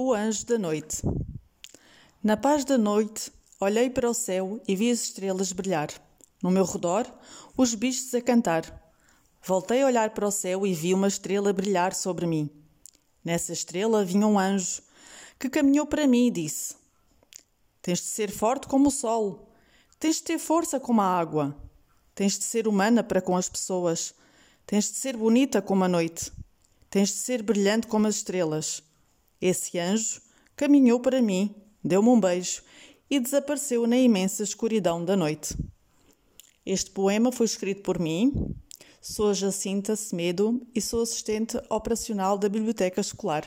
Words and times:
O 0.00 0.14
anjo 0.14 0.46
da 0.46 0.56
noite. 0.56 1.02
Na 2.22 2.36
paz 2.36 2.64
da 2.64 2.78
noite, 2.78 3.32
olhei 3.60 3.90
para 3.90 4.08
o 4.08 4.14
céu 4.14 4.62
e 4.68 4.76
vi 4.76 4.92
as 4.92 5.02
estrelas 5.02 5.50
brilhar. 5.50 5.88
No 6.40 6.52
meu 6.52 6.64
redor, 6.64 7.04
os 7.56 7.74
bichos 7.74 8.14
a 8.14 8.20
cantar. 8.20 8.94
Voltei 9.42 9.82
a 9.82 9.86
olhar 9.86 10.10
para 10.10 10.28
o 10.28 10.30
céu 10.30 10.64
e 10.64 10.72
vi 10.72 10.94
uma 10.94 11.08
estrela 11.08 11.52
brilhar 11.52 11.92
sobre 11.96 12.26
mim. 12.28 12.48
Nessa 13.24 13.52
estrela 13.52 14.04
vinha 14.04 14.24
um 14.24 14.38
anjo 14.38 14.82
que 15.36 15.50
caminhou 15.50 15.84
para 15.84 16.06
mim 16.06 16.28
e 16.28 16.30
disse: 16.30 16.76
Tens 17.82 17.98
de 17.98 18.06
ser 18.06 18.30
forte 18.30 18.68
como 18.68 18.90
o 18.90 18.92
sol, 18.92 19.50
tens 19.98 20.18
de 20.18 20.22
ter 20.22 20.38
força 20.38 20.78
como 20.78 21.00
a 21.00 21.18
água, 21.18 21.60
tens 22.14 22.38
de 22.38 22.44
ser 22.44 22.68
humana 22.68 23.02
para 23.02 23.20
com 23.20 23.36
as 23.36 23.48
pessoas, 23.48 24.14
tens 24.64 24.92
de 24.92 24.96
ser 24.96 25.16
bonita 25.16 25.60
como 25.60 25.82
a 25.82 25.88
noite, 25.88 26.30
tens 26.88 27.08
de 27.08 27.16
ser 27.16 27.42
brilhante 27.42 27.88
como 27.88 28.06
as 28.06 28.14
estrelas. 28.14 28.86
Esse 29.40 29.78
anjo 29.78 30.20
caminhou 30.56 31.00
para 31.00 31.22
mim, 31.22 31.54
deu-me 31.82 32.08
um 32.08 32.20
beijo 32.20 32.62
e 33.08 33.20
desapareceu 33.20 33.86
na 33.86 33.96
imensa 33.96 34.42
escuridão 34.42 35.04
da 35.04 35.16
noite. 35.16 35.56
Este 36.66 36.90
poema 36.90 37.32
foi 37.32 37.46
escrito 37.46 37.82
por 37.82 37.98
mim. 37.98 38.54
Sou 39.00 39.32
Jacinta 39.32 39.96
Semedo 39.96 40.60
e 40.74 40.80
sou 40.80 41.02
assistente 41.02 41.56
operacional 41.70 42.36
da 42.36 42.48
Biblioteca 42.48 43.00
Escolar. 43.00 43.46